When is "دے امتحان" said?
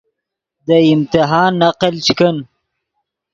0.65-1.51